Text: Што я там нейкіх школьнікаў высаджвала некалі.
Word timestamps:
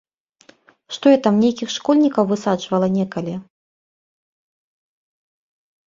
Што 0.95 1.05
я 1.15 1.19
там 1.27 1.35
нейкіх 1.43 1.69
школьнікаў 1.75 2.23
высаджвала 2.31 2.91
некалі. 2.97 3.35